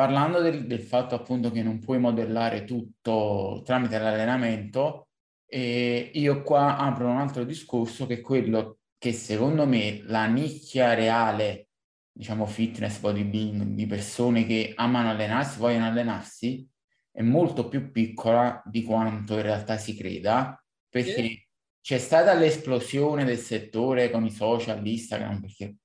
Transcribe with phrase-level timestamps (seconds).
[0.00, 5.08] parlando del, del, fatto appunto che non puoi modellare tutto tramite l'allenamento,
[5.44, 10.94] eh, io qua apro un altro discorso che è quello che secondo me la nicchia
[10.94, 11.68] reale,
[12.12, 16.66] diciamo fitness, bodybuilding, di persone che amano allenarsi, vogliono allenarsi,
[17.12, 20.58] è molto più piccola di quanto in realtà si creda,
[20.88, 21.48] perché
[21.82, 25.76] c'è stata l'esplosione del settore con i social, Instagram, perché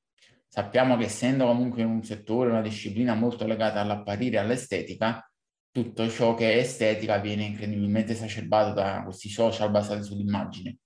[0.55, 5.29] sappiamo che essendo comunque un settore, una disciplina molto legata all'apparire all'estetica,
[5.69, 10.77] tutto ciò che è estetica viene incredibilmente esacerbato da questi social basati sull'immagine.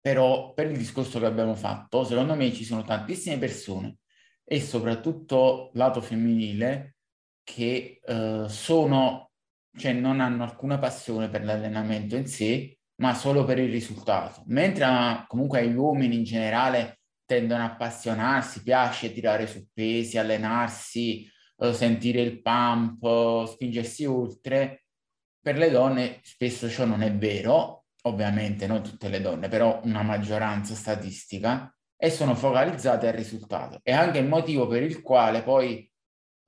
[0.00, 3.98] Però per il discorso che abbiamo fatto, secondo me ci sono tantissime persone
[4.42, 6.96] e soprattutto lato femminile
[7.44, 9.32] che eh, sono
[9.76, 14.42] cioè non hanno alcuna passione per l'allenamento in sé, ma solo per il risultato.
[14.46, 21.30] Mentre ah, comunque agli uomini in generale tendono a appassionarsi, piace tirare su pesi, allenarsi,
[21.58, 24.84] eh, sentire il pump, spingersi oltre,
[25.40, 30.02] per le donne spesso ciò non è vero, ovviamente non tutte le donne, però una
[30.02, 33.78] maggioranza statistica, e sono focalizzate al risultato.
[33.82, 35.88] È anche il motivo per il quale poi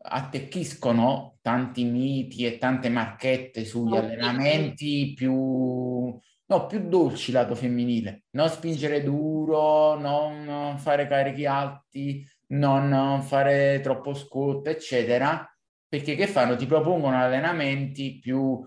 [0.06, 8.24] attecchiscono tanti miti e tante marchette sugli allenamenti più, no, più dolci lato femminile.
[8.30, 15.48] Non spingere duro, non fare carichi alti, non fare troppo squat, eccetera,
[15.88, 16.56] perché che fanno?
[16.56, 18.60] Ti propongono allenamenti più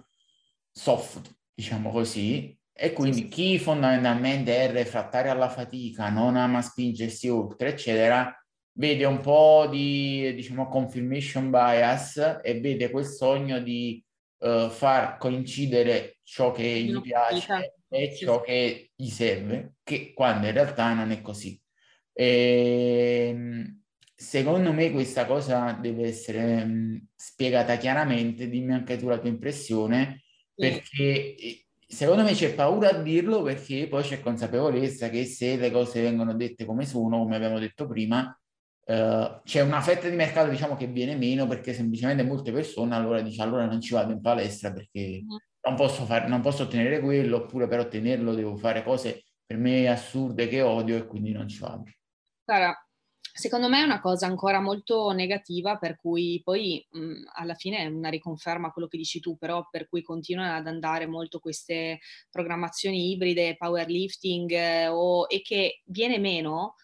[0.71, 7.69] soft, diciamo così, e quindi chi fondamentalmente è refrattario alla fatica, non ama spingersi oltre,
[7.69, 8.31] eccetera,
[8.73, 14.03] vede un po' di, diciamo, confirmation bias e vede quel sogno di
[14.39, 20.53] uh, far coincidere ciò che gli piace e ciò che gli serve, che quando in
[20.53, 21.59] realtà non è così.
[22.13, 23.81] E, ehm,
[24.13, 30.23] secondo me questa cosa deve essere mh, spiegata chiaramente, dimmi anche tu la tua impressione,
[30.53, 35.71] perché eh, secondo me c'è paura a dirlo perché poi c'è consapevolezza che se le
[35.71, 38.37] cose vengono dette come sono, come abbiamo detto prima,
[38.87, 43.19] Uh, c'è una fetta di mercato diciamo che viene meno perché semplicemente molte persone allora
[43.19, 45.35] dice allora non ci vado in palestra perché mm.
[45.63, 49.89] non posso, fare, non posso ottenere quello oppure per ottenerlo devo fare cose per me
[49.89, 51.83] assurde che odio e quindi non ci vado.
[52.45, 52.73] Sara,
[53.19, 57.85] secondo me è una cosa ancora molto negativa per cui poi mh, alla fine è
[57.87, 61.99] una riconferma quello che dici tu però per cui continuano ad andare molto queste
[62.31, 66.75] programmazioni ibride, powerlifting eh, o, e che viene meno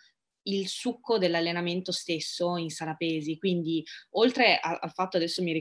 [0.44, 3.38] il succo dell'allenamento stesso in sala pesi.
[3.38, 5.52] Quindi, oltre a, al fatto, adesso mi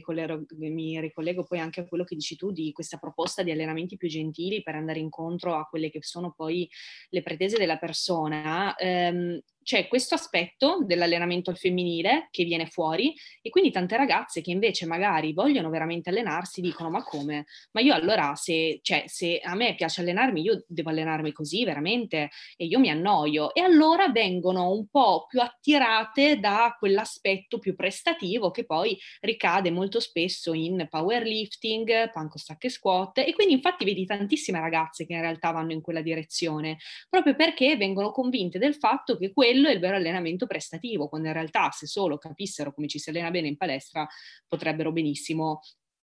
[0.52, 4.08] mi ricollego poi anche a quello che dici tu di questa proposta di allenamenti più
[4.08, 6.68] gentili per andare incontro a quelle che sono poi
[7.10, 13.50] le pretese della persona, ehm, c'è questo aspetto dell'allenamento al femminile che viene fuori e
[13.50, 17.46] quindi tante ragazze che invece magari vogliono veramente allenarsi dicono ma come?
[17.72, 22.30] Ma io allora se, cioè, se a me piace allenarmi io devo allenarmi così veramente?
[22.56, 23.54] E io mi annoio.
[23.54, 30.00] E allora vengono un po' più attirate da quell'aspetto più prestativo che poi ricade molto
[30.00, 33.18] spesso in powerlifting, panco stack e squat.
[33.18, 37.76] E quindi infatti vedi tantissime ragazze che in realtà vanno in quella direzione proprio perché
[37.76, 41.70] vengono convinte del fatto che quello quello è il vero allenamento prestativo, quando in realtà
[41.70, 44.08] se solo capissero come ci si allena bene in palestra
[44.48, 45.60] potrebbero benissimo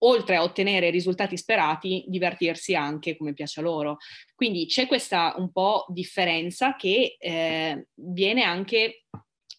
[0.03, 3.97] oltre a ottenere i risultati sperati, divertirsi anche come piace a loro.
[4.35, 9.05] Quindi c'è questa un po' differenza che eh, viene anche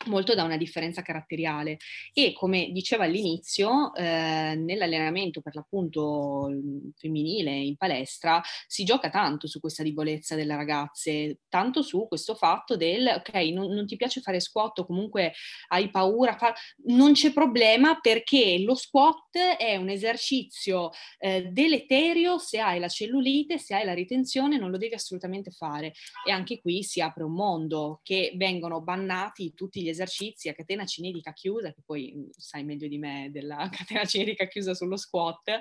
[0.07, 1.79] molto da una differenza caratteriale.
[2.13, 6.51] E come diceva all'inizio eh, nell'allenamento per l'appunto
[6.97, 12.77] femminile in palestra si gioca tanto su questa debolezza delle ragazze tanto su questo fatto
[12.77, 15.33] del ok non, non ti piace fare squat o comunque
[15.69, 16.55] hai paura fa...
[16.87, 23.59] non c'è problema perché lo squat è un esercizio eh, deleterio se hai la cellulite
[23.59, 25.93] se hai la ritenzione non lo devi assolutamente fare.
[26.27, 30.85] E anche qui si apre un mondo che vengono bannati tutti gli esercizi a catena
[30.85, 35.59] cinetica chiusa, che poi mm, sai meglio di me della catena cinetica chiusa sullo squat,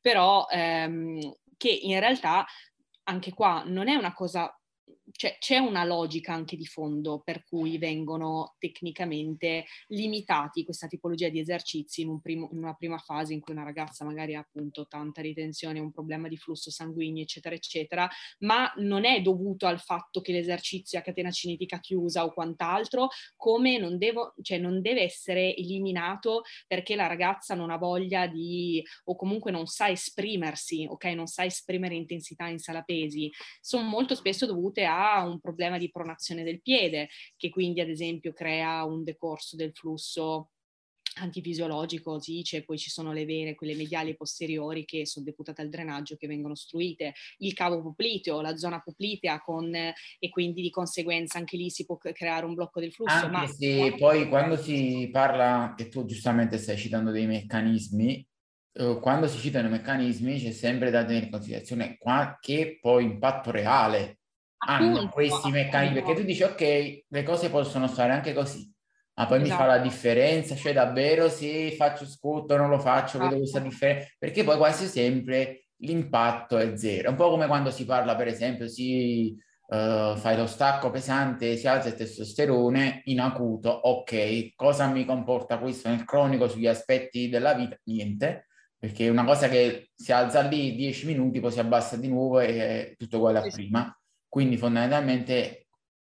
[0.00, 1.18] però ehm,
[1.56, 2.46] che in realtà
[3.04, 4.52] anche qua non è una cosa
[5.12, 11.38] cioè, c'è una logica anche di fondo per cui vengono tecnicamente limitati questa tipologia di
[11.38, 14.86] esercizi in, un primo, in, una prima fase in cui una ragazza magari ha appunto
[14.86, 18.08] tanta ritenzione, un problema di flusso sanguigno, eccetera, eccetera,
[18.40, 23.78] ma non è dovuto al fatto che l'esercizio a catena cinetica chiusa o quant'altro, come
[23.78, 29.16] non, devo, cioè non deve essere eliminato perché la ragazza non ha voglia di o
[29.16, 31.04] comunque non sa esprimersi, ok?
[31.06, 33.30] Non sa esprimere intensità in sala pesi.
[33.60, 38.32] Sono molto spesso dovute a un problema di pronazione del piede, che quindi ad esempio
[38.32, 40.50] crea un decorso del flusso
[41.14, 45.68] antifisiologico si dice, poi ci sono le vene, quelle mediali posteriori che sono deputate al
[45.68, 51.38] drenaggio che vengono ostruite, il cavo popliteo, la zona poplitea con, e quindi di conseguenza
[51.38, 53.14] anche lì si può creare un blocco del flusso.
[53.14, 53.46] Anche ma...
[53.46, 58.26] se poi quando si parla, che tu giustamente stai citando dei meccanismi,
[58.74, 61.98] eh, quando si citano i meccanismi c'è sempre da tenere in considerazione
[62.40, 64.21] che poi impatto reale
[64.64, 68.70] Appunto, hanno questi meccanismi, perché tu dici ok, le cose possono stare anche così,
[69.14, 69.50] ma poi esatto.
[69.50, 69.88] mi fa la esatto.
[69.88, 73.72] differenza, cioè davvero se faccio scotto non lo faccio, vedo questa esatto.
[73.72, 77.08] differenza, perché poi quasi sempre l'impatto è zero.
[77.08, 79.36] È un po' come quando si parla, per esempio, si
[79.66, 85.58] uh, fai lo stacco pesante, si alza il testosterone in acuto, ok, cosa mi comporta
[85.58, 87.76] questo nel cronico sugli aspetti della vita?
[87.84, 88.46] Niente,
[88.78, 92.46] perché una cosa che si alza lì 10 minuti, poi si abbassa di nuovo e
[92.46, 93.96] è tutto uguale a prima.
[94.32, 95.66] Quindi fondamentalmente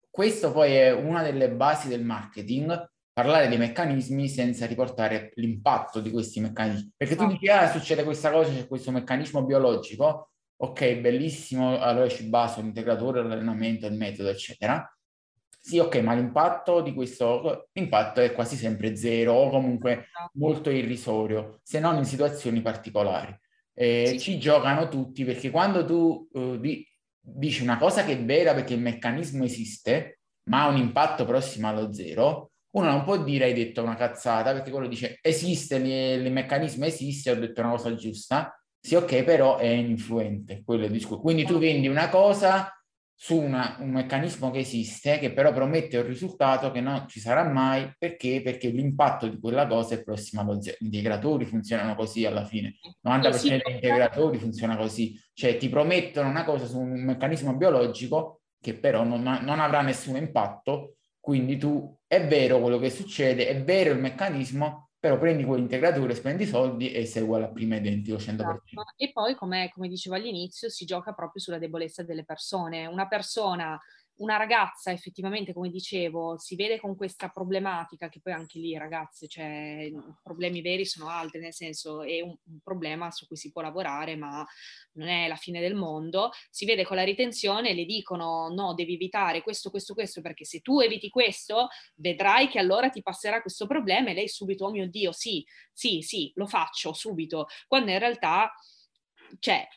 [0.10, 6.10] questo poi è una delle basi del marketing, parlare dei meccanismi senza riportare l'impatto di
[6.10, 6.94] questi meccanismi.
[6.98, 7.28] Perché tu ah.
[7.28, 13.22] dici, ah, succede questa cosa, c'è questo meccanismo biologico, ok, bellissimo, allora ci baso l'integratore,
[13.22, 14.92] l'allenamento, il metodo, eccetera.
[15.60, 20.32] Sì, ok, ma l'impatto di questo l'impatto è quasi sempre zero o comunque esatto.
[20.34, 23.40] molto irrisorio, se non in situazioni particolari.
[23.72, 24.20] Eh, sì.
[24.20, 26.28] Ci giocano tutti perché quando tu
[26.60, 26.84] di,
[27.26, 30.20] dici una cosa che è vera perché il meccanismo esiste,
[30.50, 34.52] ma ha un impatto prossimo allo zero, uno non può dire hai detto una cazzata
[34.52, 39.24] perché quello dice esiste, il, il meccanismo esiste, ho detto una cosa giusta, sì ok,
[39.24, 41.22] però è influente, quello discorso.
[41.22, 42.70] Quindi tu vendi una cosa
[43.18, 47.44] su una, un meccanismo che esiste, che però promette un risultato che non ci sarà
[47.44, 48.42] mai, perché?
[48.42, 50.76] Perché l'impatto di quella cosa è prossimo allo zero.
[50.80, 52.76] Gli integratori funzionano così alla fine,
[53.08, 58.74] 90% degli integratori funziona così, cioè ti promettono una cosa su un meccanismo biologico che
[58.74, 63.92] però non, non avrà nessun impatto, quindi tu è vero quello che succede, è vero
[63.92, 68.34] il meccanismo, però prendi quell'integratore, spendi soldi e sei uguale a prima identico 100%.
[68.42, 68.62] Esatto.
[68.98, 72.88] E poi, come, come dicevo all'inizio, si gioca proprio sulla debolezza delle persone.
[72.88, 73.80] Una persona
[74.18, 79.28] una ragazza effettivamente, come dicevo, si vede con questa problematica, che poi anche lì ragazze,
[79.28, 79.92] cioè
[80.24, 84.16] problemi veri sono altri, nel senso è un, un, problema su cui si può lavorare,
[84.16, 84.46] ma
[84.94, 88.94] non è la fine del mondo, si vede con la ritenzione, le dicono no, devi
[88.94, 93.68] evitare questo, questo, questo, perché se tu eviti questo, vedrai che allora ti passerà questo
[93.68, 98.00] problema e lei subito, oh mio Dio, sì, sì, sì, lo faccio subito, quando in
[98.00, 98.54] realtà,
[99.40, 99.68] cioè,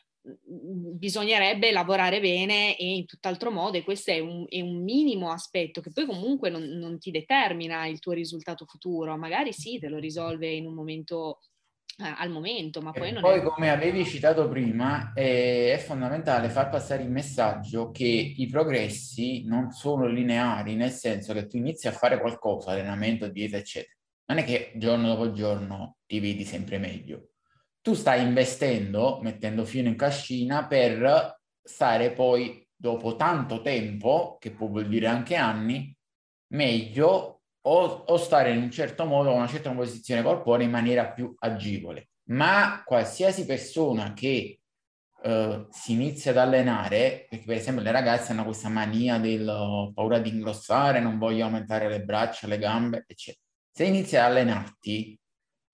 [0.45, 5.81] bisognerebbe lavorare bene e in tutt'altro modo e questo è un, è un minimo aspetto
[5.81, 9.97] che poi comunque non, non, ti determina il tuo risultato futuro, magari sì, te lo
[9.97, 11.39] risolve in un momento
[11.97, 13.43] eh, al momento, ma poi non poi è...
[13.43, 19.71] come avevi citato prima è, è fondamentale far passare il messaggio che i progressi non
[19.71, 23.93] sono lineari, nel senso che tu inizi a fare qualcosa, allenamento, dieta, eccetera.
[24.25, 27.29] Non è che giorno dopo giorno ti vedi sempre meglio
[27.81, 34.67] tu stai investendo, mettendo fino in cascina per stare poi dopo tanto tempo, che può
[34.67, 35.95] vuol dire anche anni,
[36.53, 41.33] meglio o, o stare in un certo modo, una certa posizione corporea in maniera più
[41.37, 42.09] agevole.
[42.29, 44.59] Ma qualsiasi persona che
[45.23, 49.93] uh, si inizia ad allenare, perché per esempio le ragazze hanno questa mania del uh,
[49.93, 53.43] paura di ingrossare, non voglio aumentare le braccia, le gambe, eccetera.
[53.71, 55.19] Se inizi ad allenarti,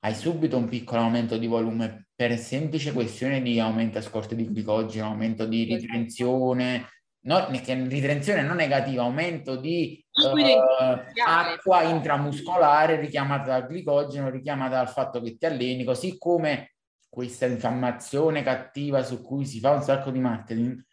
[0.06, 4.48] hai subito un piccolo aumento di volume per semplice questione di aumento a scorte di
[4.48, 5.82] glicogeno, aumento di esatto.
[5.82, 6.90] ritenzione,
[7.22, 15.22] no, ritenzione non negativa, aumento di uh, acqua intramuscolare richiamata dal glicogeno, richiamata dal fatto
[15.22, 16.76] che ti alleni, così come
[17.10, 20.86] questa infiammazione cattiva su cui si fa un sacco di marketing.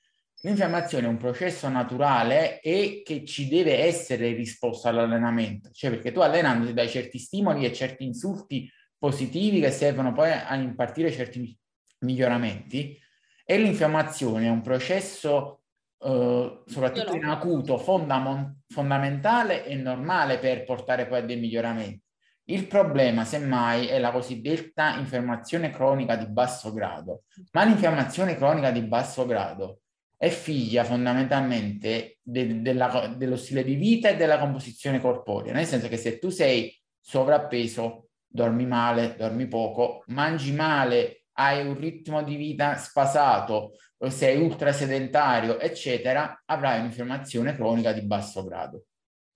[0.44, 6.20] L'infiammazione è un processo naturale e che ci deve essere risposta all'allenamento, cioè perché tu
[6.20, 8.68] allenandoti dai certi stimoli e certi insulti
[9.02, 11.58] positivi che servono poi a impartire certi
[12.02, 12.96] miglioramenti
[13.44, 15.62] e l'infiammazione è un processo
[15.98, 22.00] eh, soprattutto in acuto fondam- fondamentale e normale per portare poi a dei miglioramenti.
[22.44, 28.82] Il problema, semmai, è la cosiddetta infiammazione cronica di basso grado, ma l'infiammazione cronica di
[28.82, 29.80] basso grado
[30.16, 35.88] è figlia fondamentalmente de- della, dello stile di vita e della composizione corporea, nel senso
[35.88, 42.36] che se tu sei sovrappeso dormi male, dormi poco, mangi male, hai un ritmo di
[42.36, 43.72] vita sfasato,
[44.08, 48.86] sei ultra sedentario, eccetera, avrai un'infiammazione cronica di basso grado.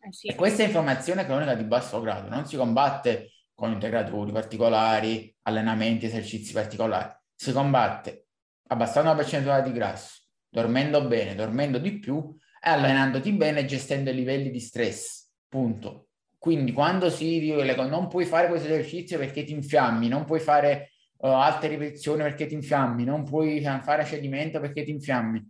[0.00, 0.26] Eh sì.
[0.29, 6.53] E questa infiammazione cronica di basso grado non si combatte con integratori particolari, allenamenti, esercizi
[6.53, 8.26] particolari, si combatte
[8.69, 14.15] abbassando la percentuale di grasso, dormendo bene, dormendo di più e allenandoti bene, gestendo i
[14.15, 15.31] livelli di stress.
[15.49, 16.06] Punto
[16.47, 20.93] quindi quando si dice non puoi fare questo esercizio perché ti infiammi, non puoi fare
[21.17, 25.45] uh, alte ripetizioni perché ti infiammi, non puoi fare cedimento perché ti infiammi,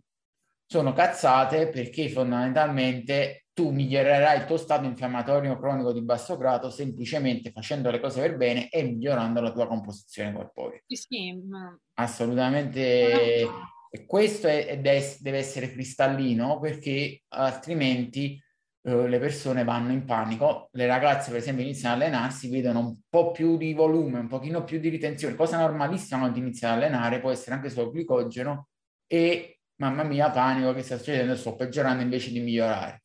[0.65, 7.51] sono cazzate perché fondamentalmente tu migliorerai il tuo stato infiammatorio cronico di basso grado semplicemente
[7.51, 10.81] facendo le cose per bene e migliorando la tua composizione corporea.
[10.87, 11.79] Sì, sì, ma...
[11.93, 13.47] Assolutamente.
[13.91, 18.41] E questo è, deve essere cristallino perché altrimenti
[18.87, 20.69] eh, le persone vanno in panico.
[20.71, 24.63] Le ragazze, per esempio, iniziano ad allenarsi, vedono un po' più di volume, un pochino
[24.63, 28.69] più di ritenzione, cosa normalissima quando iniziano ad allenare, può essere anche solo glicogeno
[29.05, 33.03] e mamma mia, panico che sta succedendo, sto peggiorando invece di migliorare.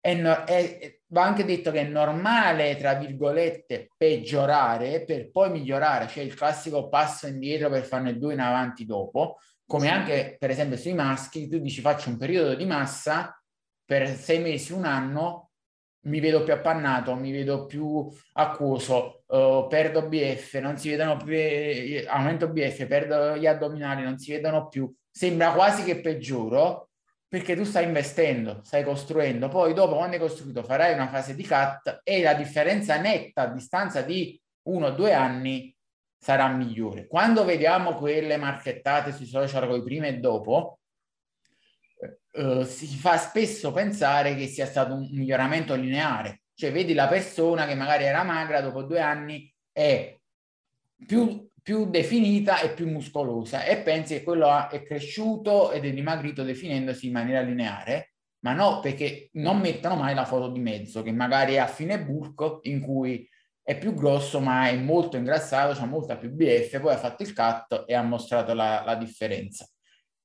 [0.00, 6.06] È, no, è, va anche detto che è normale, tra virgolette, peggiorare per poi migliorare,
[6.06, 10.76] cioè il classico passo indietro per farne due in avanti dopo, come anche per esempio
[10.76, 13.37] sui maschi, tu dici faccio un periodo di massa
[13.88, 15.52] per sei mesi, un anno,
[16.08, 21.32] mi vedo più appannato, mi vedo più acquoso, uh, perdo BF, non si vedono più,
[21.32, 26.90] eh, aumento BF, perdo gli addominali, non si vedono più, sembra quasi che peggioro,
[27.26, 31.46] perché tu stai investendo, stai costruendo, poi dopo quando hai costruito farai una fase di
[31.46, 35.74] cut e la differenza netta a distanza di uno o due anni
[36.18, 37.06] sarà migliore.
[37.06, 40.77] Quando vediamo quelle marchettate sui social con i prima e dopo,
[42.32, 47.66] eh, si fa spesso pensare che sia stato un miglioramento lineare, cioè vedi la persona
[47.66, 50.16] che magari era magra dopo due anni è
[51.06, 56.42] più più definita e più muscolosa e pensi che quello è cresciuto ed è dimagrito
[56.42, 61.12] definendosi in maniera lineare, ma no, perché non mettono mai la foto di mezzo, che
[61.12, 63.28] magari è a fine bulk, in cui
[63.62, 67.34] è più grosso ma è molto ingrassato, ha molta più BF, poi ha fatto il
[67.34, 69.68] cut e ha mostrato la, la differenza.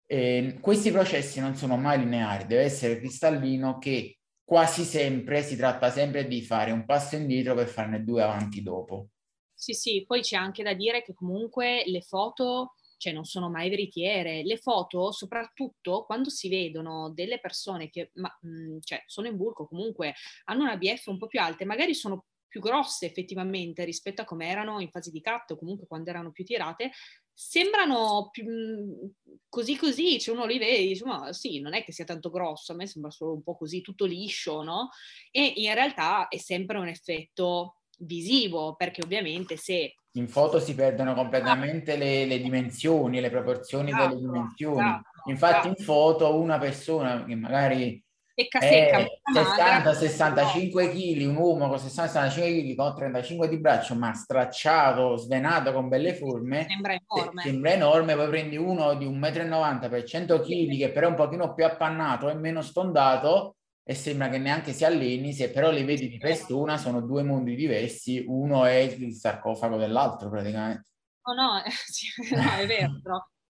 [0.05, 5.89] E questi processi non sono mai lineari, deve essere cristallino che quasi sempre si tratta
[5.89, 9.09] sempre di fare un passo indietro per farne due avanti dopo.
[9.55, 13.69] Sì, sì, poi c'è anche da dire che comunque le foto cioè non sono mai
[13.69, 14.43] veritiere.
[14.43, 19.35] Le foto, soprattutto quando si vedono delle persone che ma, mh, mhmm, cioè, sono in
[19.35, 20.13] bulco, comunque
[20.45, 24.47] hanno una BF un po' più alte, magari sono più grosse effettivamente rispetto a come
[24.47, 26.91] erano in fase di cut o comunque quando erano più tirate,
[27.33, 29.11] sembrano più, mhmm,
[29.49, 32.29] così così, cioè uno li vede e dice ma sì, non è che sia tanto
[32.29, 34.89] grosso, a me sembra solo un po' così, tutto liscio, no?
[35.31, 39.95] E in realtà è sempre un effetto visivo, perché ovviamente se...
[40.15, 44.79] In foto si perdono completamente le, le dimensioni, le proporzioni esatto, delle dimensioni.
[44.79, 45.67] Esatto, Infatti esatto.
[45.79, 48.02] in foto una persona che magari
[48.35, 55.17] secca, secca, 60-65 kg, un uomo con 60-65 kg con 35 di braccio, ma stracciato,
[55.17, 57.41] svenato con belle forme, sembra enorme.
[57.43, 61.15] Sembra enorme, poi prendi uno di 1,90 m per 100 kg che però è un
[61.15, 65.83] pochino più appannato e meno stondato e sembra che neanche si alleni, se però li
[65.83, 70.87] vedi di persona sono due mondi diversi, uno è il sarcofago dell'altro praticamente.
[71.25, 72.99] Oh no, sì, no è vero,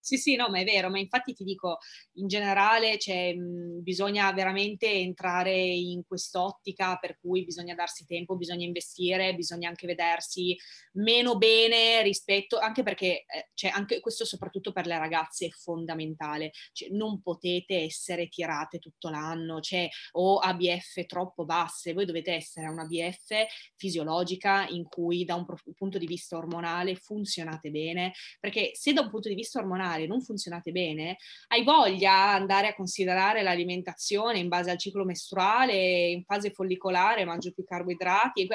[0.04, 1.78] sì, sì, no, ma è vero, ma infatti ti dico,
[2.16, 8.66] in generale cioè, mh, bisogna veramente entrare in quest'ottica per cui bisogna darsi tempo, bisogna
[8.66, 10.54] investire, bisogna anche vedersi
[10.96, 16.52] meno bene rispetto, anche perché eh, cioè, anche questo soprattutto per le ragazze è fondamentale,
[16.72, 22.68] cioè, non potete essere tirate tutto l'anno, cioè, o ABF troppo basse, voi dovete essere
[22.68, 23.46] una BF
[23.76, 29.08] fisiologica in cui da un punto di vista ormonale funzionate bene, perché se da un
[29.08, 31.16] punto di vista ormonale ormonali non funzionate bene,
[31.48, 37.52] hai voglia andare a considerare l'alimentazione in base al ciclo mestruale, in fase follicolare mangio
[37.52, 38.48] più carboidrati,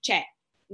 [0.00, 0.22] cioè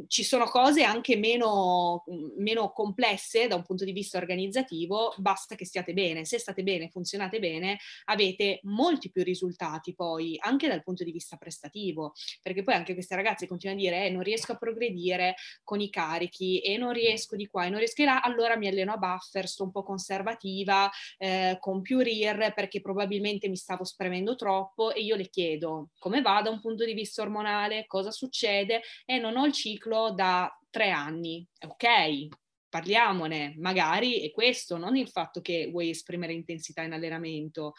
[0.06, 2.04] ci sono cose anche meno,
[2.36, 6.24] meno, complesse da un punto di vista organizzativo, basta che stiate bene.
[6.24, 11.36] Se state bene, funzionate bene, avete molti più risultati poi anche dal punto di vista
[11.36, 15.80] prestativo, perché poi anche queste ragazze continuano a dire eh, non riesco a progredire con
[15.80, 18.92] i carichi e non riesco di qua e non riesco di là, allora mi alleno
[18.92, 24.36] a buffer, sto un po' conservativa, eh, con più RIR perché probabilmente mi stavo spremendo
[24.36, 28.82] troppo e io le chiedo come va da un punto di vista ormonale, cosa succede?
[29.04, 32.28] E non ho il ciclo ciclo da tre anni, ok?
[32.68, 37.74] Parliamone, magari è questo, non il fatto che vuoi esprimere intensità in allenamento.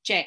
[0.00, 0.26] Cioè,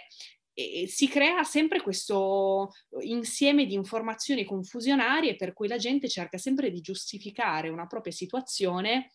[0.53, 6.69] e si crea sempre questo insieme di informazioni confusionarie per cui la gente cerca sempre
[6.69, 9.11] di giustificare una propria situazione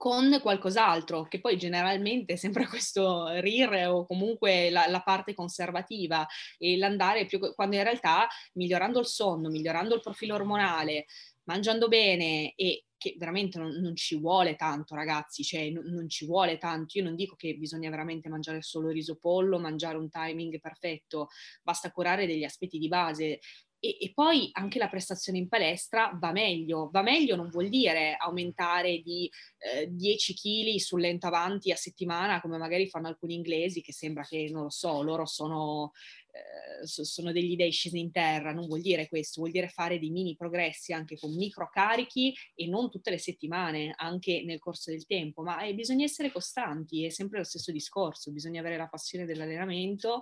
[0.00, 6.26] con qualcos'altro, che poi generalmente è sempre questo RIR o comunque la, la, parte conservativa
[6.56, 11.04] e l'andare più, quando in realtà migliorando il sonno, migliorando il profilo ormonale,
[11.44, 16.26] mangiando bene e che veramente non, non ci vuole tanto ragazzi, cioè non, non, ci
[16.26, 20.60] vuole tanto, io non dico che bisogna veramente mangiare solo riso pollo, mangiare un timing
[20.60, 21.28] perfetto,
[21.62, 23.40] basta curare degli aspetti di base,
[23.82, 26.90] e, e, poi anche la prestazione in palestra va meglio.
[26.92, 32.42] Va meglio non vuol dire aumentare di eh, 10 kg sul lento avanti a settimana,
[32.42, 35.92] come magari fanno alcuni inglesi, che sembra che, non lo so, loro sono,
[36.32, 38.52] eh, sono degli dei scesi in terra.
[38.52, 42.66] Non vuol dire questo, vuol dire fare dei mini progressi anche con micro carichi e
[42.66, 45.42] non tutte le settimane, anche nel corso del tempo.
[45.42, 50.20] Ma eh, bisogna essere costanti, è sempre lo stesso discorso, bisogna avere la passione dell'allenamento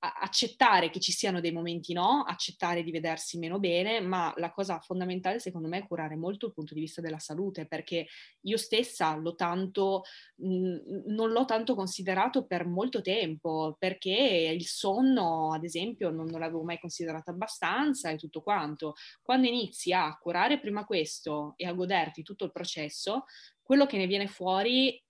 [0.00, 4.80] accettare che ci siano dei momenti no, accettare di vedersi meno bene, ma la cosa
[4.80, 8.06] fondamentale secondo me è curare molto il punto di vista della salute, perché
[8.40, 10.04] io stessa l'ho tanto,
[10.36, 16.40] mh, non l'ho tanto considerato per molto tempo, perché il sonno, ad esempio, non, non
[16.40, 18.94] l'avevo mai considerato abbastanza e tutto quanto.
[19.22, 23.24] Quando inizi a curare prima questo e a goderti tutto il processo,
[23.62, 25.00] quello che ne viene fuori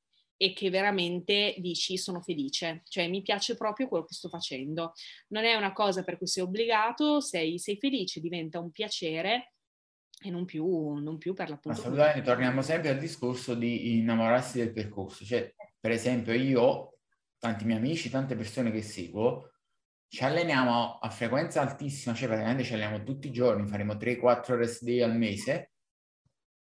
[0.42, 4.94] e che veramente dici sono felice, cioè mi piace proprio quello che sto facendo.
[5.28, 9.52] Non è una cosa per cui sei obbligato, sei, sei felice, diventa un piacere
[10.18, 11.78] e non più, non più per l'appunto.
[11.78, 15.26] Assolutamente, torniamo sempre al discorso di innamorarsi del percorso.
[15.26, 17.00] Cioè, per esempio, io,
[17.38, 19.50] tanti miei amici, tante persone che seguo,
[20.08, 24.84] ci alleniamo a frequenza altissima, cioè praticamente ci alleniamo tutti i giorni, faremo 3-4 rest
[24.84, 25.69] day al mese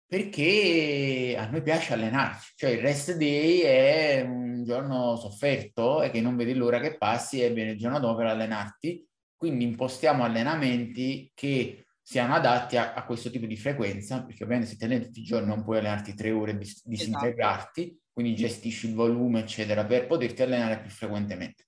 [0.07, 6.21] perché a noi piace allenarci, cioè il rest day è un giorno sofferto e che
[6.21, 9.05] non vedi l'ora che passi e viene il giorno dopo per allenarti,
[9.37, 14.77] quindi impostiamo allenamenti che siano adatti a, a, questo tipo di frequenza, perché ovviamente se
[14.77, 18.01] ti alleni tutti i giorni non puoi allenarti tre ore e dis- disintegrarti, esatto.
[18.13, 21.65] quindi gestisci il volume, eccetera, per poterti allenare più frequentemente.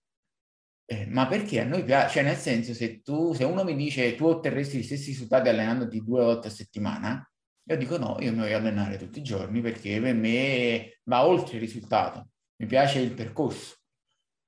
[0.85, 4.15] Eh, ma perché a noi piace, cioè nel senso se tu, se uno mi dice
[4.15, 7.29] tu otterresti gli stessi risultati allenandoti due volte a settimana,
[7.69, 11.57] io dico no, io mi voglio allenare tutti i giorni perché per me va oltre
[11.57, 13.77] il risultato, mi piace il percorso.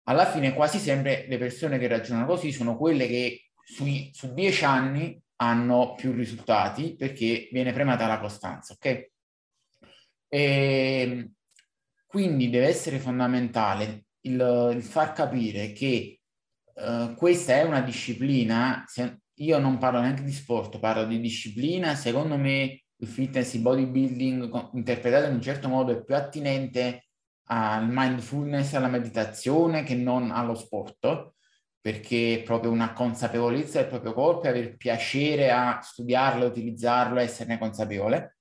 [0.05, 4.65] Alla fine quasi sempre le persone che ragionano così sono quelle che sui, su dieci
[4.65, 8.87] anni hanno più risultati perché viene premiata la costanza, ok?
[8.87, 9.11] E,
[10.29, 11.33] ehm,
[12.07, 16.21] quindi deve essere fondamentale il, il far capire che
[16.75, 21.94] uh, questa è una disciplina, se, io non parlo neanche di sport, parlo di disciplina,
[21.94, 27.07] secondo me il fitness, il bodybuilding interpretato in un certo modo è più attinente
[27.45, 31.33] al mindfulness, alla meditazione che non allo sport,
[31.81, 37.59] perché è proprio una consapevolezza del proprio corpo e avere piacere a studiarlo, utilizzarlo, esserne
[37.59, 38.37] consapevole.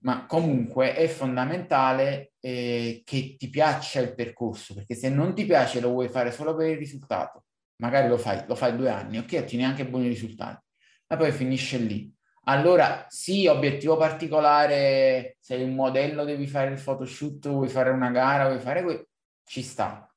[0.00, 5.80] Ma comunque è fondamentale eh, che ti piaccia il percorso, perché se non ti piace
[5.80, 7.46] lo vuoi fare solo per il risultato,
[7.82, 10.64] magari lo fai, lo fai due anni, ok, ottieni anche buoni risultati,
[11.08, 12.16] ma poi finisce lì
[12.48, 18.46] allora, sì, obiettivo particolare, sei un modello, devi fare il photoshoot, vuoi fare una gara,
[18.48, 19.08] vuoi fare questo,
[19.44, 20.10] ci sta.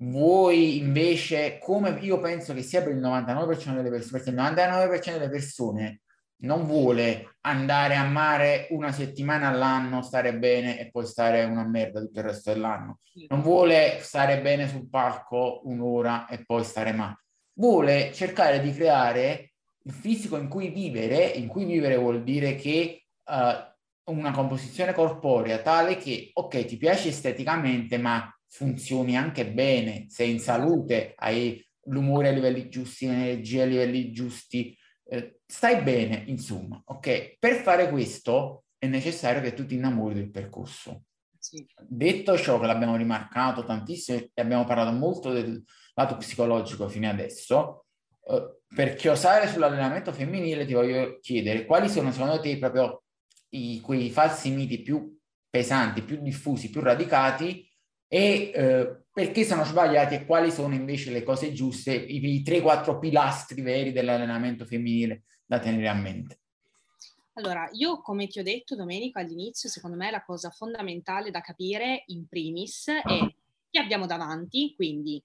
[0.00, 5.12] Vuoi invece, come io penso che sia per il 99% delle persone, perché il 99%
[5.12, 6.00] delle persone
[6.40, 12.00] non vuole andare a mare una settimana all'anno, stare bene e poi stare una merda
[12.00, 12.98] tutto il resto dell'anno.
[13.28, 17.24] Non vuole stare bene sul palco un'ora e poi stare male.
[17.54, 19.52] Vuole cercare di creare
[19.88, 25.62] il fisico in cui vivere, in cui vivere vuol dire che uh, una composizione corporea
[25.62, 32.28] tale che, ok, ti piace esteticamente, ma funzioni anche bene, sei in salute, hai l'umore
[32.28, 34.76] a livelli giusti, l'energia a livelli giusti,
[35.10, 37.36] eh, stai bene, insomma, ok?
[37.38, 41.04] Per fare questo è necessario che tu ti innamori del percorso.
[41.38, 41.66] Sì.
[41.80, 45.62] Detto ciò, che l'abbiamo rimarcato tantissimo e abbiamo parlato molto del
[45.94, 47.86] lato psicologico fino adesso,
[48.74, 53.04] per chiosare sull'allenamento femminile ti voglio chiedere quali sono secondo te proprio
[53.50, 55.16] i, quei falsi miti più
[55.48, 57.66] pesanti, più diffusi, più radicati
[58.06, 62.98] e eh, perché sono sbagliati e quali sono invece le cose giuste, i, i 3-4
[62.98, 66.40] pilastri veri dell'allenamento femminile da tenere a mente.
[67.34, 72.02] Allora, io come ti ho detto Domenico all'inizio, secondo me la cosa fondamentale da capire
[72.06, 73.18] in primis è
[73.70, 75.22] chi abbiamo davanti, quindi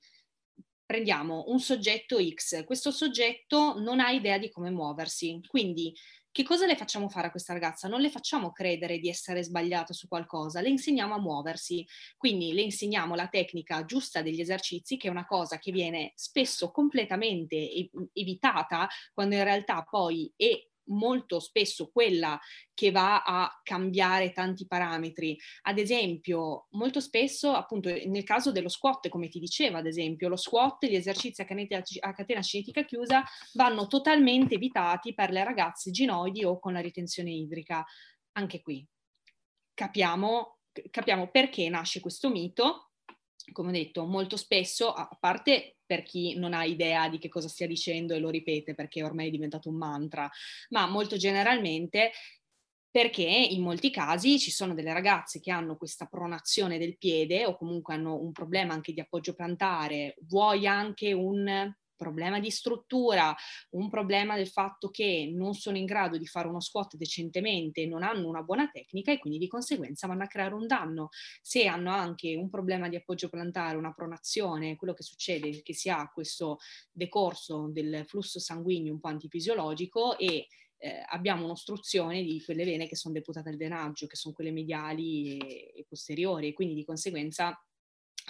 [0.94, 5.92] prendiamo un soggetto X, questo soggetto non ha idea di come muoversi, quindi
[6.32, 7.88] che cosa le facciamo fare a questa ragazza?
[7.88, 11.84] Non le facciamo credere di essere sbagliata su qualcosa, le insegniamo a muoversi,
[12.16, 16.70] quindi le insegniamo la tecnica giusta degli esercizi, che è una cosa che viene spesso
[16.70, 20.52] completamente evitata, quando in realtà poi è
[20.86, 22.40] molto spesso quella
[22.74, 25.38] che va a cambiare tanti parametri.
[25.64, 30.36] Ad esempio, molto spesso, appunto, nel caso dello squat, come ti dicevo, ad esempio, lo
[30.36, 35.92] squat, gli esercizi a catena, a catena cinetica chiusa vanno totalmente evitati per le ragazze
[35.92, 37.86] ginoidi o con la ritenzione idrica.
[38.34, 38.86] Anche qui
[39.74, 42.90] capiamo, capiamo perché nasce questo mito
[43.52, 47.48] come ho detto, molto spesso, a parte per chi non ha idea di che cosa
[47.48, 50.28] stia dicendo e lo ripete perché ormai è diventato un mantra,
[50.70, 52.12] ma molto generalmente
[52.90, 57.56] perché in molti casi ci sono delle ragazze che hanno questa pronazione del piede o
[57.56, 63.36] comunque hanno un problema anche di appoggio plantare, vuoi anche un problema di struttura,
[63.72, 68.04] un problema del fatto che non sono in grado di fare uno squat decentemente, non
[68.04, 71.10] hanno una buona tecnica e quindi di conseguenza vanno a creare un danno.
[71.42, 75.74] Se hanno anche un problema di appoggio plantare, una pronazione, quello che succede è che
[75.74, 76.60] si ha questo
[76.92, 80.48] decorso del flusso sanguigno un po' antifisiologico e
[80.84, 85.38] eh, abbiamo un'ostruzione di quelle vene che sono deputate al drenaggio, che sono quelle mediali
[85.38, 87.58] e, e posteriori, e quindi di conseguenza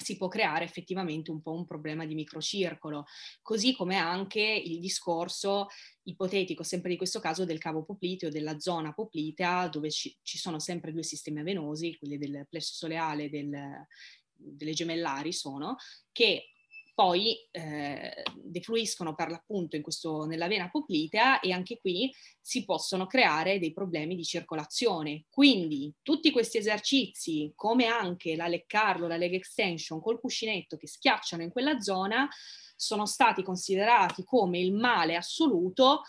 [0.01, 3.06] si può creare effettivamente un po' un problema di microcircolo,
[3.41, 5.67] così come anche il discorso
[6.03, 10.60] ipotetico, sempre di questo caso, del cavo popliteo, della zona poplitea, dove ci, ci sono
[10.60, 13.88] sempre due sistemi venosi, quelli del plesso soleale e del,
[14.34, 15.75] delle gemellari sono,
[16.12, 16.52] che
[16.93, 23.60] poi eh, defluiscono per l'appunto questo, nella vena poplitea e anche qui si possono creare
[23.60, 25.25] dei problemi di circolazione.
[25.29, 30.88] Quindi tutti questi esercizi, come anche la leg curl la leg extension col cuscinetto che
[30.88, 32.27] schiacciano in quella zona,
[32.75, 36.01] sono stati considerati come il male assoluto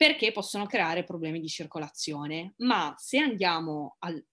[0.00, 2.54] perché possono creare problemi di circolazione.
[2.58, 4.24] Ma se andiamo al,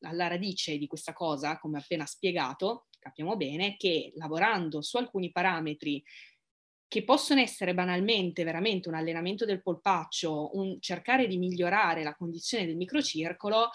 [0.00, 6.02] alla radice di questa cosa, come appena spiegato, capiamo bene che lavorando su alcuni parametri
[6.86, 12.66] che possono essere banalmente veramente un allenamento del polpaccio, un cercare di migliorare la condizione
[12.66, 13.70] del microcircolo,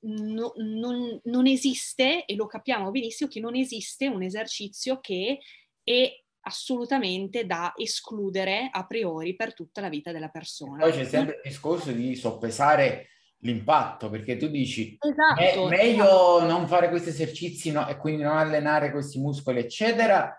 [0.00, 5.38] no, non, non esiste, e lo capiamo benissimo, che non esiste un esercizio che
[5.82, 10.82] è assolutamente da escludere a priori per tutta la vita della persona.
[10.82, 13.08] Poi c'è sempre il discorso di soppesare
[13.40, 16.46] l'impatto, perché tu dici esatto, me- meglio esatto.
[16.46, 20.34] non fare questi esercizi no, e quindi non allenare questi muscoli, eccetera,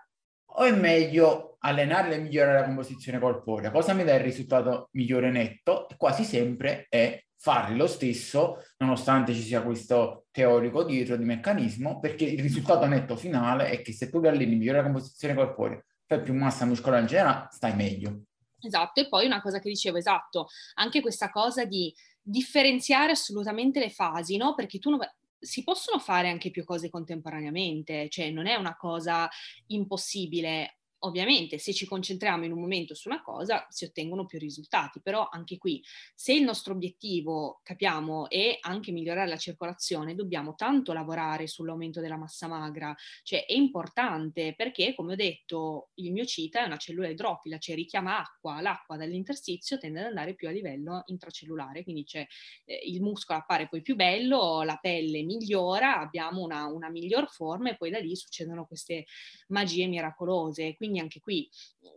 [0.52, 3.70] o è meglio allenarli e migliorare la composizione corporea?
[3.70, 5.88] Cosa mi dà il risultato migliore netto?
[5.88, 11.98] E quasi sempre è farli lo stesso, nonostante ci sia questo teorico dietro di meccanismo,
[11.98, 16.20] perché il risultato netto finale è che se tu alleni migliore la composizione corporea, fai
[16.20, 18.24] più massa muscolare in generale, stai meglio.
[18.62, 23.90] Esatto, e poi una cosa che dicevo, esatto, anche questa cosa di differenziare assolutamente le
[23.90, 24.54] fasi, no?
[24.54, 24.98] Perché tu non,
[25.38, 29.28] si possono fare anche più cose contemporaneamente, cioè non è una cosa
[29.68, 30.79] impossibile.
[31.00, 35.28] Ovviamente se ci concentriamo in un momento su una cosa si ottengono più risultati, però
[35.30, 35.82] anche qui
[36.14, 42.18] se il nostro obiettivo, capiamo, è anche migliorare la circolazione, dobbiamo tanto lavorare sull'aumento della
[42.18, 47.08] massa magra, cioè è importante perché come ho detto il mio cita è una cellula
[47.08, 52.26] idrofila, cioè richiama acqua, l'acqua dall'interstizio tende ad andare più a livello intracellulare, quindi c'è,
[52.66, 57.70] eh, il muscolo appare poi più bello, la pelle migliora, abbiamo una, una miglior forma
[57.70, 59.06] e poi da lì succedono queste
[59.48, 60.76] magie miracolose.
[60.76, 61.48] Quindi quindi anche qui,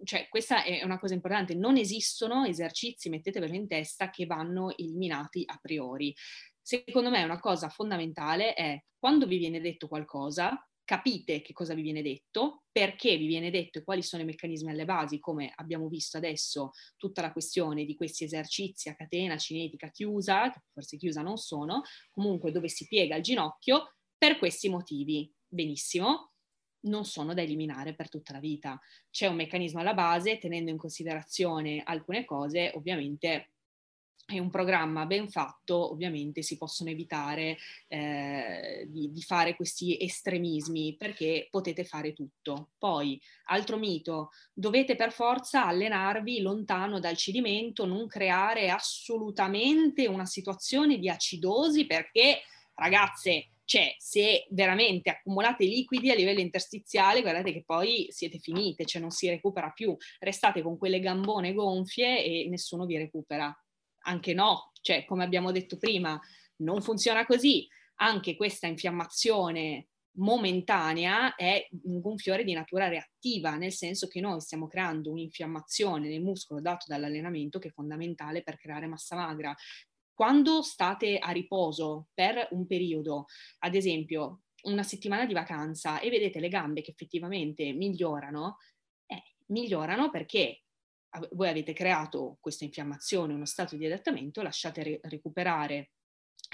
[0.03, 5.43] cioè, questa è una cosa importante, non esistono esercizi, mettetevelo in testa, che vanno eliminati
[5.45, 6.15] a priori.
[6.61, 11.81] Secondo me una cosa fondamentale è quando vi viene detto qualcosa, capite che cosa vi
[11.81, 15.87] viene detto, perché vi viene detto e quali sono i meccanismi alle basi, come abbiamo
[15.87, 21.21] visto adesso tutta la questione di questi esercizi a catena cinetica chiusa, che forse chiusa
[21.21, 25.33] non sono, comunque dove si piega il ginocchio, per questi motivi.
[25.47, 26.32] Benissimo,
[26.83, 28.79] non sono da eliminare per tutta la vita.
[29.09, 33.53] C'è un meccanismo alla base, tenendo in considerazione alcune cose, ovviamente
[34.25, 40.95] è un programma ben fatto, ovviamente si possono evitare eh, di, di, fare questi estremismi
[40.97, 42.71] perché potete fare tutto.
[42.77, 50.97] Poi, altro mito, dovete per forza allenarvi lontano dal cedimento, non creare assolutamente una situazione
[50.97, 52.43] di acidosi perché,
[52.75, 59.01] ragazze, cioè se veramente accumulate liquidi a livello interstiziale, guardate che poi siete finite, cioè
[59.01, 63.55] non si recupera più, restate con quelle gambone gonfie e nessuno vi recupera.
[64.05, 66.19] Anche no, cioè come abbiamo detto prima,
[66.57, 67.67] non funziona così.
[67.95, 74.67] Anche questa infiammazione momentanea è un gonfiore di natura reattiva, nel senso che noi stiamo
[74.67, 79.55] creando un'infiammazione nel muscolo dato dall'allenamento che è fondamentale per creare massa magra
[80.13, 83.25] quando state a riposo per un periodo,
[83.59, 88.57] ad esempio una settimana di vacanza e vedete le gambe che effettivamente migliorano,
[89.05, 90.63] eh, migliorano perché
[91.31, 95.91] voi avete creato questa infiammazione, uno stato di adattamento, lasciate re- recuperare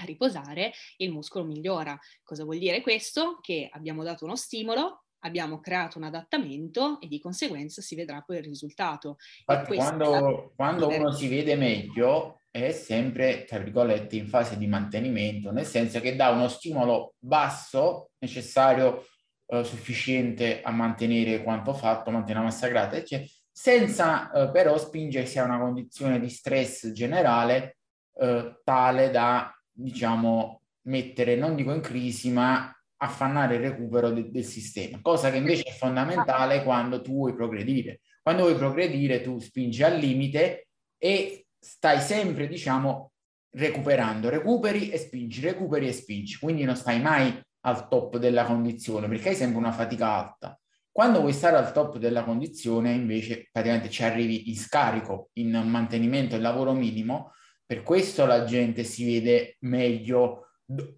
[0.04, 1.98] riposare e il muscolo migliora.
[2.22, 3.38] Cosa vuol dire questo?
[3.40, 8.38] Che abbiamo dato uno stimolo, abbiamo creato un adattamento e di conseguenza si vedrà poi
[8.38, 9.16] il risultato.
[9.46, 15.52] Infatti, quando, quando uno si vede meglio, è sempre, tra virgolette, in fase di mantenimento,
[15.52, 19.06] nel senso che dà uno stimolo basso necessario
[19.46, 25.38] eh, sufficiente a mantenere quanto fatto, mantenere la massa grassa, eccetera, senza eh, però spingersi
[25.38, 27.78] a una condizione di stress generale
[28.18, 34.44] eh, tale da, diciamo, mettere, non dico in crisi, ma affannare il recupero de- del
[34.44, 38.00] sistema, cosa che invece è fondamentale quando tu vuoi progredire.
[38.22, 43.12] Quando vuoi progredire tu spingi al limite e stai sempre, diciamo,
[43.52, 49.06] recuperando, recuperi e spingi, recuperi e spingi, quindi non stai mai al top della condizione
[49.06, 50.58] perché hai sempre una fatica alta.
[50.90, 56.34] Quando vuoi stare al top della condizione, invece, praticamente ci arrivi in scarico, in mantenimento
[56.34, 57.32] e lavoro minimo,
[57.64, 60.46] per questo la gente si vede meglio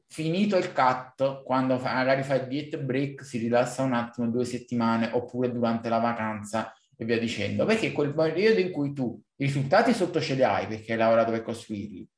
[0.07, 5.11] finito il cut, quando magari fa il diet break, si rilassa un attimo, due settimane,
[5.12, 7.64] oppure durante la vacanza e via dicendo.
[7.66, 11.42] Perché quel periodo in cui tu risultati sotto ce li hai perché hai lavorato per
[11.42, 12.09] costruirli,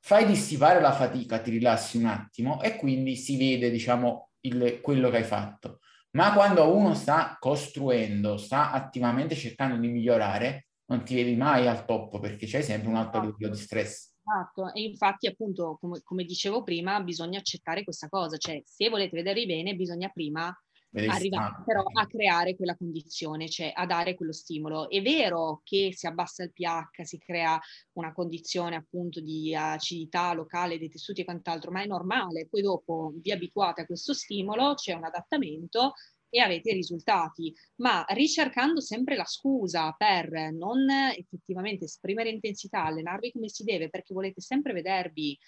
[0.00, 5.08] fai dissipare la fatica, ti rilassi un attimo e quindi si vede, diciamo, il, quello
[5.08, 5.80] che hai fatto.
[6.12, 11.86] Ma quando uno sta costruendo, sta attivamente cercando di migliorare, non ti vedi mai al
[11.86, 14.12] top perché c'hai sempre un alto livello di stress.
[14.26, 19.16] Esatto, e infatti appunto, come, come, dicevo prima, bisogna accettare questa cosa, cioè se volete
[19.16, 20.54] vedere bene bisogna prima
[20.94, 24.88] arrivare però a creare quella condizione, cioè a dare quello stimolo.
[24.88, 27.58] È vero che si abbassa il pH, si crea
[27.94, 33.12] una condizione appunto di acidità locale dei tessuti e quant'altro, ma è normale, poi dopo
[33.16, 35.94] vi abituate a questo stimolo, c'è un adattamento
[36.28, 43.30] e avete i risultati, ma ricercando sempre la scusa per non effettivamente esprimere intensità, allenarvi
[43.30, 45.38] come si deve, perché volete sempre vedervi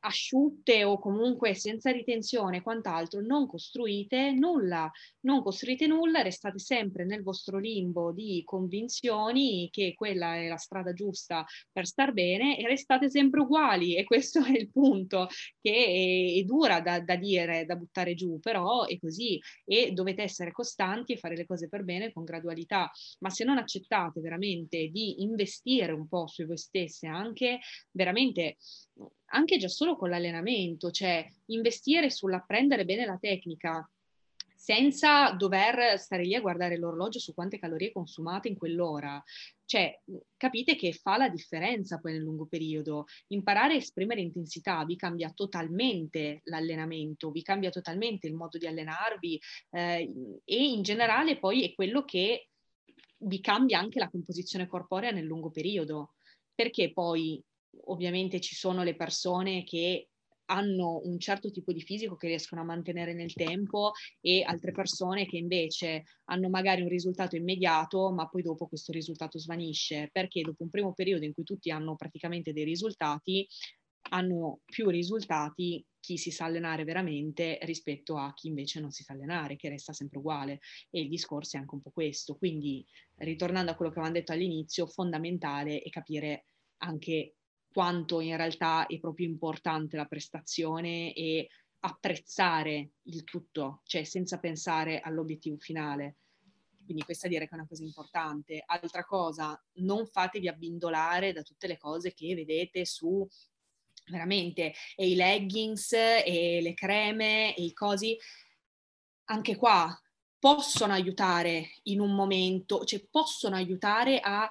[0.00, 7.22] asciutte o comunque senza ritenzione quant'altro, non costruite nulla, non costruite nulla, restate sempre nel
[7.22, 13.10] vostro limbo di convinzioni che quella è la strada giusta per star bene e restate
[13.10, 13.96] sempre uguali.
[13.96, 15.28] E questo è il punto
[15.60, 19.40] che è, è dura da, da dire, da buttare giù, però è così.
[19.64, 23.58] E dovete essere costanti e fare le cose per bene con gradualità, ma se non
[23.58, 28.56] accettate veramente di investire un po' su voi stesse, anche veramente
[29.26, 33.88] anche già solo con l'allenamento, cioè investire sull'apprendere bene la tecnica
[34.56, 39.22] senza dover stare lì a guardare l'orologio su quante calorie consumate in quell'ora.
[39.64, 40.00] Cioè,
[40.36, 43.04] capite che fa la differenza poi nel lungo periodo.
[43.28, 49.40] Imparare a esprimere intensità vi cambia totalmente l'allenamento, vi cambia totalmente il modo di allenarvi
[49.70, 50.12] eh,
[50.44, 52.48] e in generale poi è quello che
[53.18, 56.14] vi cambia anche la composizione corporea nel lungo periodo.
[56.54, 57.40] Perché poi
[57.86, 60.08] ovviamente ci sono le persone che
[60.46, 65.26] hanno un certo tipo di fisico che riescono a mantenere nel tempo e altre persone
[65.26, 70.62] che invece hanno magari un risultato immediato, ma poi dopo questo risultato svanisce, perché dopo
[70.62, 73.46] un primo periodo in cui tutti hanno praticamente dei risultati,
[74.10, 79.14] hanno più risultati chi si sa allenare veramente rispetto a chi invece non si sa
[79.14, 80.60] allenare, che resta sempre uguale.
[80.90, 82.36] E il discorso è anche un po' questo.
[82.36, 86.46] Quindi, ritornando a quello che avevamo detto all'inizio, fondamentale è capire
[86.78, 87.35] anche
[87.76, 91.46] quanto in realtà è proprio importante la prestazione e
[91.80, 96.16] apprezzare il tutto, cioè senza pensare all'obiettivo finale.
[96.82, 98.62] Quindi questa direi che è una cosa importante.
[98.64, 103.28] Altra cosa, non fatevi abbindolare da tutte le cose che vedete su
[104.06, 108.16] veramente e i leggings e le creme e i cosi.
[109.24, 109.94] Anche qua
[110.38, 114.48] possono aiutare in un momento, cioè possono aiutare a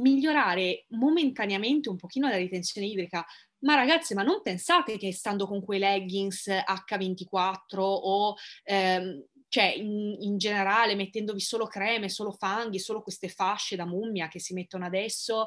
[0.00, 3.24] migliorare momentaneamente un pochino la ritenzione idrica.
[3.60, 8.34] Ma ragazzi, ma non pensate che stando con quei leggings H24 o
[8.64, 14.28] ehm, cioè in, in, generale mettendovi solo creme, solo fanghi, solo queste fasce da mummia
[14.28, 15.46] che si mettono adesso,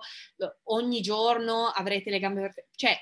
[0.64, 2.70] ogni giorno avrete le gambe perfette.
[2.76, 3.00] Cioè,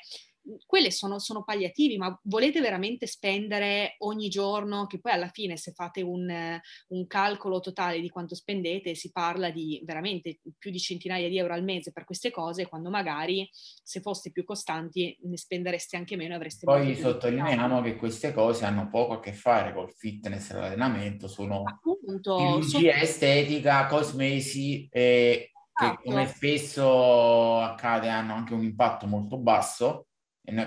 [0.65, 5.71] quelle sono, sono, palliativi, ma volete veramente spendere ogni giorno, che poi alla fine se
[5.71, 11.27] fate un, un, calcolo totale di quanto spendete, si parla di veramente più di centinaia
[11.27, 15.97] di euro al mese per queste cose, quando magari se foste più costanti ne spendereste
[15.97, 16.65] anche meno e avreste...
[16.65, 21.63] Poi sottolineiamo che queste cose hanno poco a che fare col fitness e l'allenamento, sono
[21.63, 23.03] Appunto, chirurgia so...
[23.03, 26.01] estetica, cosmesi e che esatto.
[26.03, 30.08] come spesso accade hanno anche un impatto molto basso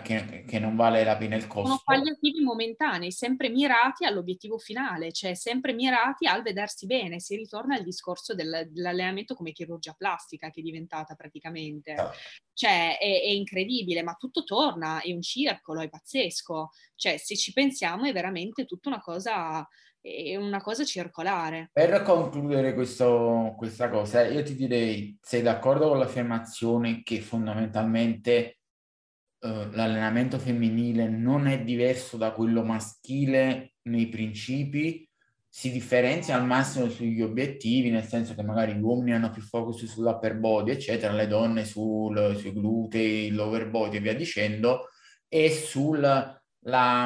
[0.03, 1.69] che, che, non vale la pena il costo.
[1.69, 7.21] Sono palliativi momentanei, sempre mirati all'obiettivo finale, cioè sempre mirati al vedersi bene.
[7.21, 11.93] Si ritorna al discorso del, dell'allenamento come chirurgia plastica che è diventata praticamente.
[11.93, 12.13] Ah.
[12.53, 16.71] Cioè è, è, incredibile, ma tutto torna, è un circolo, è pazzesco.
[16.95, 19.67] Cioè se ci pensiamo è veramente tutta una cosa
[20.03, 21.71] è una cosa circolare.
[21.73, 28.62] Per concludere questo, questa cosa, io ti direi, sei d'accordo con l'affermazione che fondamentalmente
[29.45, 35.05] eh, l'allenamento femminile non è diverso da quello maschile nei principi,
[35.49, 39.85] si differenzia al massimo sugli obiettivi, nel senso che magari gli uomini hanno più focus
[39.85, 44.89] sull'upper body, eccetera, le donne sul, sui glutei, l'over body e via dicendo,
[45.29, 46.41] e sulla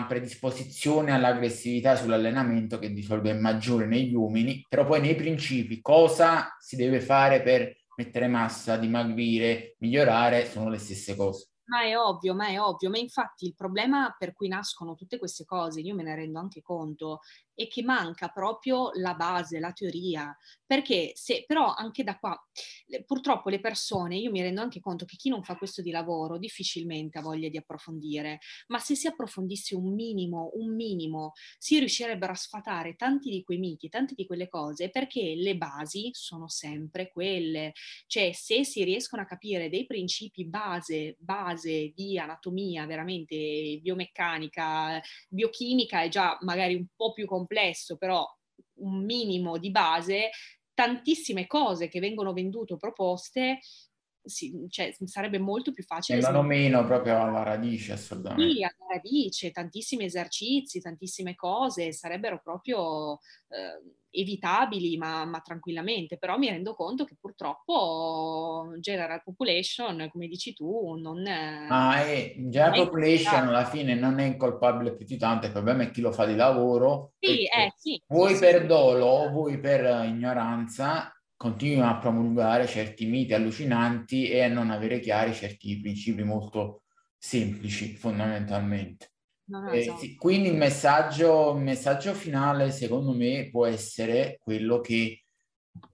[0.06, 6.54] predisposizione all'aggressività sull'allenamento che di solito è maggiore negli uomini, però poi nei principi cosa
[6.60, 11.48] si deve fare per mettere massa, dimagrire, migliorare, sono le stesse cose.
[11.68, 15.44] Ma è ovvio, ma è ovvio, ma infatti il problema per cui nascono tutte queste
[15.44, 17.20] cose, io me ne rendo anche conto,
[17.56, 22.38] è che manca proprio la base, la teoria, perché se però anche da qua,
[23.06, 26.38] purtroppo le persone, io mi rendo anche conto che chi non fa questo di lavoro
[26.38, 32.32] difficilmente ha voglia di approfondire, ma se si approfondisse un minimo, un minimo, si riuscirebbero
[32.32, 37.10] a sfatare tanti di quei miti, tante di quelle cose, perché le basi sono sempre
[37.10, 37.72] quelle,
[38.06, 46.02] cioè se si riescono a capire dei principi base, base di anatomia, veramente biomeccanica, biochimica
[46.02, 48.26] è già magari un po' più complesso, complesso, però
[48.80, 50.30] un minimo di base,
[50.74, 53.60] tantissime cose che vengono vendute o proposte
[54.26, 56.18] sì, cioè, sarebbe molto più facile.
[56.18, 58.52] Vengono meno proprio alla radice, assolutamente.
[58.52, 66.18] Sì, alla radice, tantissimi esercizi, tantissime cose sarebbero proprio eh, evitabili, ma, ma, tranquillamente.
[66.18, 71.66] Però mi rendo conto che purtroppo general population, come dici tu, non è...
[71.68, 75.90] Ah, è general population alla fine non è incolpabile più di tanto, il problema è
[75.90, 77.12] chi lo fa di lavoro.
[77.18, 78.02] Sì, eh, sì.
[78.06, 78.66] Vuoi sì, per sì.
[78.66, 85.00] dolo o vuoi per ignoranza, continuano a promulgare certi miti allucinanti e a non avere
[85.00, 86.82] chiari certi principi molto
[87.18, 89.10] semplici fondamentalmente.
[89.48, 89.98] No, eh, esatto.
[89.98, 95.22] sì, quindi il messaggio, il messaggio, finale secondo me può essere quello che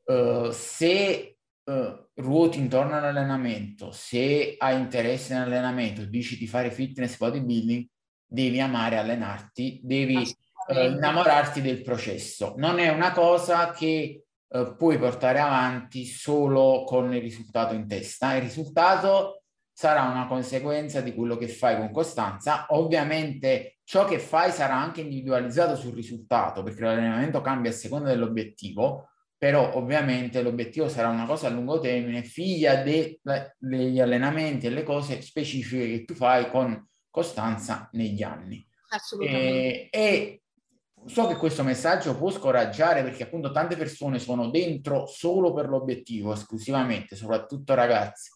[0.05, 7.87] uh, se uh, ruoti intorno all'allenamento, se hai interesse nell'allenamento, dici di fare fitness bodybuilding,
[8.27, 12.55] devi amare allenarti, devi uh, innamorarti del processo.
[12.57, 18.35] Non è una cosa che eh, puoi portare avanti solo con il risultato in testa.
[18.35, 19.42] Il risultato
[19.83, 22.67] sarà una conseguenza di quello che fai con costanza.
[22.69, 29.09] Ovviamente ciò che fai sarà anche individualizzato sul risultato, perché l'allenamento cambia a seconda dell'obiettivo,
[29.37, 33.21] però ovviamente l'obiettivo sarà una cosa a lungo termine, figlia de,
[33.59, 38.65] degli allenamenti e le cose specifiche che tu fai con costanza negli anni.
[38.91, 39.89] Assolutamente.
[39.91, 40.43] E, e
[41.07, 46.33] so che questo messaggio può scoraggiare perché appunto tante persone sono dentro solo per l'obiettivo,
[46.33, 48.31] esclusivamente, soprattutto ragazzi.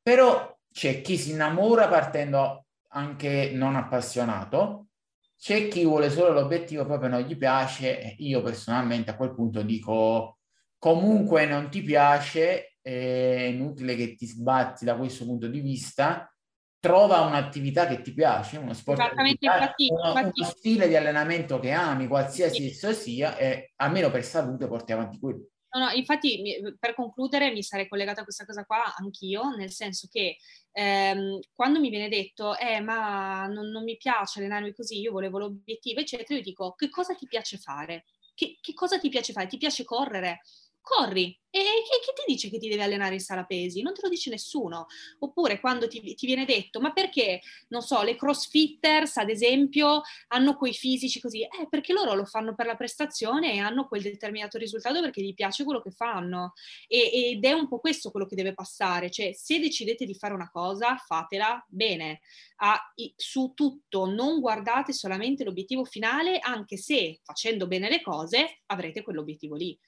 [0.00, 4.88] Però c'è chi si innamora partendo anche non appassionato,
[5.34, 8.14] c'è chi vuole solo l'obiettivo, proprio non gli piace.
[8.18, 10.36] Io personalmente a quel punto dico
[10.78, 16.30] comunque non ti piace, è inutile che ti sbatti da questo punto di vista
[16.78, 20.40] trova un'attività che ti piace, uno sport, Esattamente, infatti, uno, infatti...
[20.40, 25.18] uno stile di allenamento che ami, qualsiasi esso sia, e almeno per salute porti avanti
[25.18, 25.48] quello.
[25.76, 26.42] No, no, infatti
[26.78, 30.38] per concludere mi sarei collegata a questa cosa qua anch'io, nel senso che
[30.72, 35.38] ehm, quando mi viene detto, eh ma non, non, mi piace allenarmi così, io volevo
[35.38, 38.04] l'obiettivo, eccetera, io dico, che cosa ti piace fare?
[38.34, 39.48] Che, che cosa ti piace fare?
[39.48, 40.40] Ti piace correre?
[40.86, 41.36] Corri.
[41.50, 43.80] E chi, chi, ti dice che ti devi allenare in sala pesi?
[43.80, 44.86] Non te lo dice nessuno.
[45.20, 50.54] Oppure quando ti, ti, viene detto, ma perché, non so, le crossfitters, ad esempio, hanno
[50.54, 51.40] quei fisici così?
[51.42, 55.34] Eh, perché loro lo fanno per la prestazione e hanno quel determinato risultato perché gli
[55.34, 56.52] piace quello che fanno.
[56.86, 59.10] E, ed è un po' questo quello che deve passare.
[59.10, 62.20] Cioè, se decidete di fare una cosa, fatela bene.
[62.58, 62.78] A,
[63.16, 69.56] su tutto, non guardate solamente l'obiettivo finale, anche se facendo bene le cose avrete quell'obiettivo
[69.56, 69.78] lì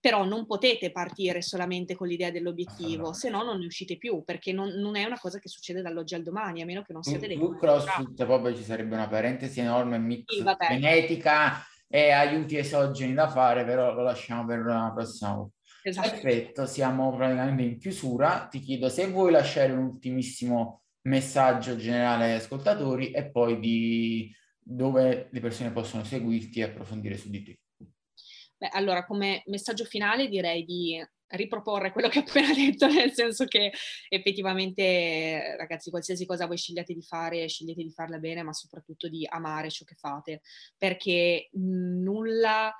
[0.00, 4.50] però non potete partire solamente con l'idea dell'obiettivo, se no non ne uscite più, perché
[4.52, 7.26] non, non, è una cosa che succede dall'oggi al domani, a meno che non siate
[7.26, 7.36] dei...
[7.36, 13.28] Su CrossFit proprio ci sarebbe una parentesi enorme, mix sì, genetica e aiuti esogeni da
[13.28, 15.54] fare, però lo lasciamo per una prossima volta.
[15.82, 16.10] Esatto.
[16.10, 18.48] Perfetto, siamo praticamente in chiusura.
[18.50, 25.28] Ti chiedo se vuoi lasciare un ultimissimo messaggio generale agli ascoltatori e poi di dove
[25.30, 27.58] le persone possono seguirti e approfondire su di te.
[28.60, 33.46] Beh, allora, come messaggio finale direi di riproporre quello che ho appena detto, nel senso
[33.46, 33.72] che
[34.10, 39.26] effettivamente, ragazzi, qualsiasi cosa voi scegliate di fare, scegliete di farla bene, ma soprattutto di
[39.26, 40.42] amare ciò che fate,
[40.76, 42.70] perché nulla,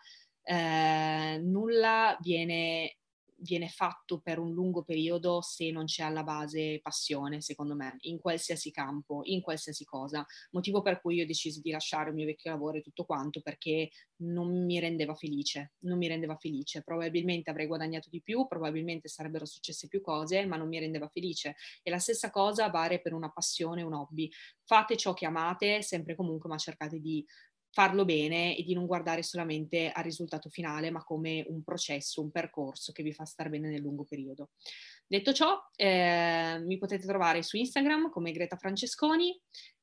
[0.42, 2.96] eh, nulla viene
[3.40, 8.18] viene fatto per un lungo periodo se non c'è alla base passione, secondo me, in
[8.18, 10.24] qualsiasi campo, in qualsiasi cosa.
[10.52, 13.40] Motivo per cui io ho deciso di lasciare il mio vecchio lavoro e tutto quanto,
[13.40, 13.90] perché
[14.22, 16.82] non mi rendeva felice, non mi rendeva felice.
[16.82, 21.56] Probabilmente avrei guadagnato di più, probabilmente sarebbero successe più cose, ma non mi rendeva felice.
[21.82, 24.30] E la stessa cosa vale per una passione, un hobby.
[24.64, 27.24] Fate ciò che amate, sempre comunque, ma cercate di
[27.72, 32.30] farlo bene e di non guardare solamente al risultato finale, ma come un processo, un
[32.30, 34.50] percorso che vi fa star bene nel lungo periodo.
[35.06, 39.40] Detto ciò, eh, mi potete trovare su Instagram come Greta Francesconi,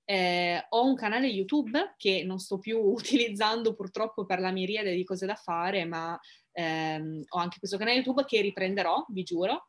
[0.10, 5.04] eh, ho un canale YouTube che non sto più utilizzando purtroppo per la miriade di
[5.04, 6.18] cose da fare, ma
[6.54, 9.68] ehm, ho anche questo canale YouTube che riprenderò, vi giuro.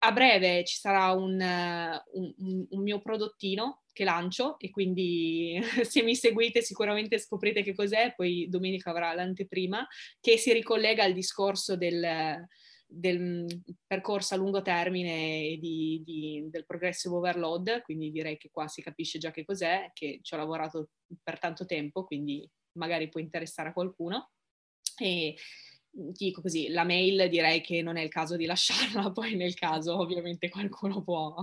[0.00, 6.14] A breve ci sarà un, un, un mio prodottino che lancio e quindi se mi
[6.14, 9.84] seguite sicuramente scoprite che cos'è, poi domenica avrà l'anteprima
[10.20, 12.46] che si ricollega al discorso del,
[12.86, 13.44] del
[13.84, 19.18] percorso a lungo termine di, di, del progressive overload, quindi direi che qua si capisce
[19.18, 20.90] già che cos'è, che ci ho lavorato
[21.20, 24.30] per tanto tempo, quindi magari può interessare a qualcuno.
[24.96, 25.34] E
[25.90, 29.98] dico così, la mail direi che non è il caso di lasciarla, poi nel caso
[29.98, 31.34] ovviamente qualcuno può,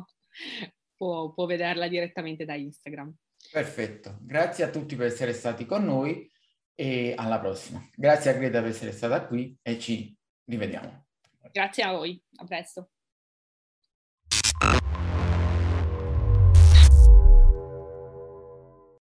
[0.95, 3.13] può, può vederla direttamente da Instagram.
[3.51, 6.29] Perfetto, grazie a tutti per essere stati con noi
[6.73, 7.87] e alla prossima.
[7.95, 10.15] Grazie a Greta per essere stata qui e ci
[10.45, 11.05] rivediamo.
[11.51, 12.89] Grazie a voi, a presto.